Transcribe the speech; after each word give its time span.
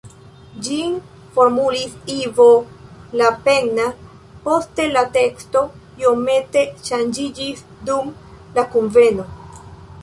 Ĝin 0.67 0.93
formulis 1.35 1.91
Ivo 2.13 2.47
Lapenna, 3.21 3.85
poste 4.47 4.89
la 4.97 5.05
teksto 5.19 5.63
iomete 6.05 6.67
ŝanĝiĝis 6.91 7.65
dum 7.91 8.11
la 8.59 8.67
kunveno. 8.75 9.31